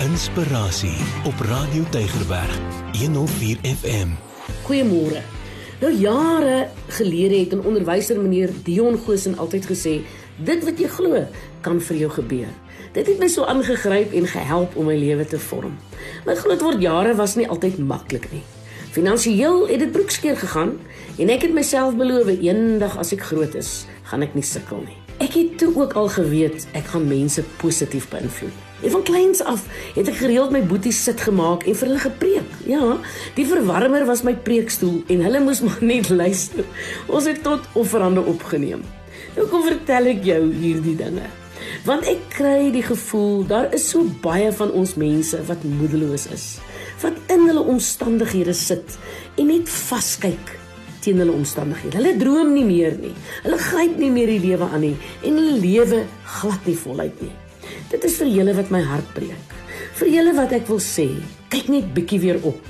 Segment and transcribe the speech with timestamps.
[0.00, 0.96] Inspirasie
[1.28, 2.58] op Radio Tygerberg
[2.92, 4.08] 104 FM.
[4.64, 5.20] Goeiemôre.
[5.80, 10.00] Nou jare gelede het 'n onderwyser meneer Dion Goosen altyd gesê,
[10.36, 11.26] dit wat jy glo,
[11.60, 12.48] kan vir jou gebeur.
[12.92, 15.76] Dit het my so aangegryp en gehelp om my lewe te vorm.
[16.26, 18.42] My grootword jare was nie altyd maklik nie.
[18.90, 20.78] Finansieel het dit broekskeer gegaan
[21.18, 25.09] en ek het myself beloof eendag as ek groot is, gaan ek nie sukkel nie.
[25.20, 28.54] Ek het toe ook al geweet ek gaan mense positief beïnvloed.
[28.80, 32.54] En van kleins af het ek gereeld my boeties sit gemaak en vir hulle gepreek.
[32.64, 32.94] Ja,
[33.36, 36.64] die verwarmer was my preekstoel en hulle moes maar net luister.
[37.12, 38.80] Ons het tot offerande opgeneem.
[39.36, 41.28] Nou kom vertel ek jou hierdie dinge.
[41.84, 46.46] Want ek kry die gevoel daar is so baie van ons mense wat moedeloos is,
[47.04, 48.96] wat in hulle omstandighede sit
[49.36, 50.56] en net vaskyk
[51.04, 51.96] teen hulle omstandighede.
[51.98, 53.14] Hulle droom nie meer nie.
[53.44, 56.04] Hulle gryp nie meer die lewe aan nie en hulle lewe
[56.38, 57.32] glad nie voluit nie.
[57.90, 59.56] Dit is vir julle wat my hart breek.
[60.00, 61.08] Vir julle wat ek wil sê,
[61.52, 62.60] kyk net bietjie weer op.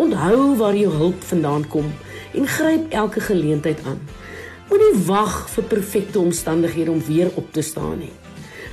[0.00, 1.92] Onthou waar jou hulp vandaan kom
[2.34, 4.00] en gryp elke geleentheid aan.
[4.70, 8.12] Moenie wag vir perfekte omstandighede om weer op te staan nie.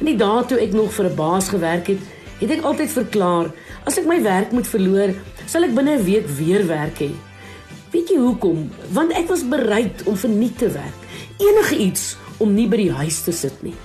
[0.02, 2.02] In die dae toe ek nog vir 'n baas gewerk het,
[2.40, 3.52] het ek altyd verklaar,
[3.86, 5.14] as ek my werk moet verloor,
[5.46, 7.12] sal ek binne 'n week weer werk hê.
[7.92, 8.70] Weet jy hoekom?
[8.96, 11.08] Want ek was bereid om verniet te werk.
[11.44, 13.76] Enige iets om nie by die huis te sit nie.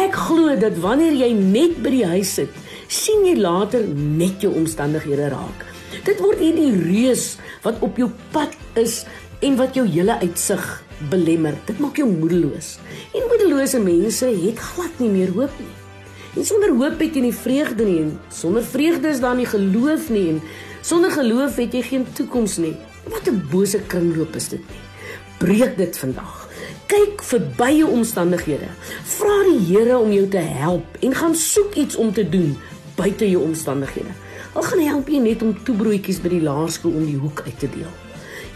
[0.00, 2.56] Ek glo dat wanneer jy net by die huis sit,
[2.88, 5.66] sien jy later net jou omstandighede raak.
[6.06, 7.34] Dit word hierdie reus
[7.66, 9.02] wat op jou pad is
[9.44, 10.64] en wat jou hele uitsig
[11.12, 11.60] belemmer.
[11.68, 12.78] Dit maak jou moedeloos.
[13.12, 15.74] En moedelose mense het glad nie meer hoop nie.
[16.40, 20.08] En sonder hoop het jy nie vreugde nie en sonder vreugde is daar nie geloof
[20.14, 20.44] nie en
[20.80, 22.78] sonder geloof het jy geen toekoms nie.
[23.04, 24.80] Wat 'n bose kringloop is dit nie.
[25.38, 26.48] Breek dit vandag.
[26.86, 28.68] Kyk verby jou omstandighede.
[29.04, 32.56] Vra die Here om jou te help en gaan soek iets om te doen
[32.94, 34.12] buite jou omstandighede.
[34.52, 37.68] Al gaan help jy net om toebroodjies by die laerskool om die hoek uit te
[37.70, 37.92] deel.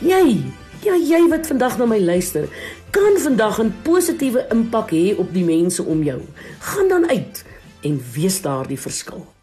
[0.05, 0.43] Jy,
[0.85, 2.49] ja jy wat vandag na my luister,
[2.91, 6.21] kan vandag 'n positiewe impak hê op die mense om jou.
[6.59, 7.45] Gaan dan uit
[7.83, 9.34] en wees daardie verskil.